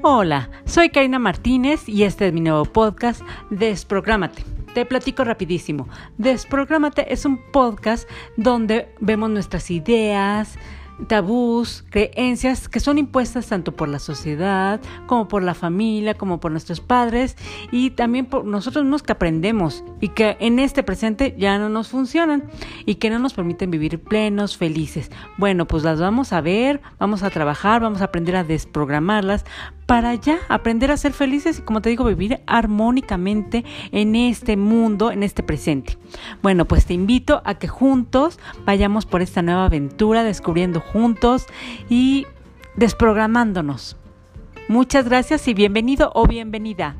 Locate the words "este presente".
20.60-21.34, 35.22-35.96